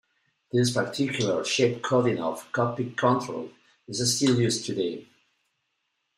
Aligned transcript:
This 0.51 0.73
particular 0.73 1.45
shape-coding 1.45 2.17
of 2.17 2.51
cockpit 2.53 2.97
controls 2.97 3.51
is 3.87 4.15
still 4.15 4.39
used 4.41 4.65
today. 4.65 5.05